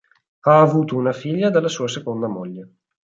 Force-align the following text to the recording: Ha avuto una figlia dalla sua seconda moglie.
Ha 0.39 0.59
avuto 0.59 0.97
una 0.97 1.11
figlia 1.13 1.51
dalla 1.51 1.67
sua 1.67 1.87
seconda 1.87 2.25
moglie. 2.27 2.69